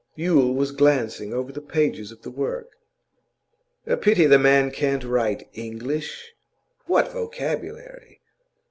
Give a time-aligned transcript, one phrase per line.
[0.15, 2.71] Yule was glancing over the pages of the work.
[3.85, 6.33] 'A pity the man can't write English.'
[6.87, 8.19] What a vocabulary!